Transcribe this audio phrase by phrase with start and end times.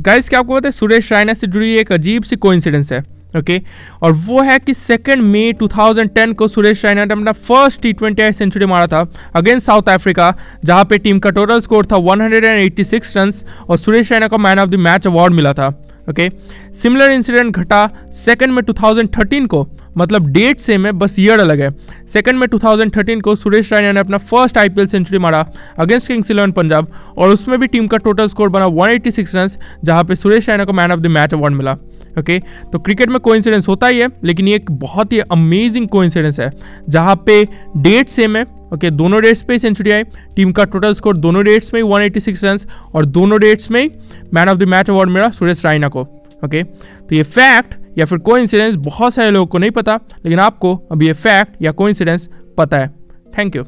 [0.00, 2.98] Guys क्या आपको पता है, सुरेश रायना से जुड़ी एक अजीब सी कोइंसिडेंस है
[3.36, 3.68] ओके okay?
[4.02, 8.32] और वो है कि सेकेंड मई 2010 को सुरेश रैना ने अपना फ़र्स्ट टी ट्वेंटी
[8.32, 9.00] सेंचुरी मारा था
[9.34, 13.32] अगेंस्ट साउथ अफ्रीका जहाँ पे टीम का टोटल स्कोर था 186 रन
[13.68, 15.68] और सुरेश रैना को man of the match award मिला था
[16.10, 16.30] ओके
[16.82, 19.68] सिमिलर इंसिडेंट घटा सेकेंड में 2013 को
[19.98, 21.70] मतलब डेट सेम है बस ईयर अलग है।
[22.06, 25.44] सेकंड में 2013 को सुरेश रैना ने अपना फ़र्स्ट आईपीएल सेंचुरी मारा
[25.78, 29.48] अगेंस्ट किंग्स इलेवन पंजाब और उसमें भी टीम का टोटल स्कोर बना 186 रन
[29.84, 31.72] जहाँ पे सुरेश रैना को man of the match award मिला।
[32.18, 32.70] Okay okay?
[32.72, 36.50] तो क्रिकेट में कोइंसिडेंस होता ही है लेकिन ये एक बहुत ही अमेजिंग कोइंसिडेंस है
[36.88, 37.42] जहाँ पे
[37.76, 40.04] डेट सेम है। ओके okay, दोनों डेट्स पे ही सेंचुरी आई।
[40.36, 42.58] टीम का टोटल स्कोर दोनों डेट्स में ही 186 रन
[42.94, 43.90] और दोनों डेट्स में ही
[44.34, 46.64] man of the match award मिला सुरेश रायना को। Okay okay?
[47.08, 51.06] तो ये फैक्ट या फिर कोइंसिडेंस बहुत सारे लोगों को नहीं पता, लेकिन आपको अभी
[51.06, 52.28] ये फैक्ट या कोइंसिडेंस
[52.58, 52.94] पता है।
[53.38, 53.64] Thank you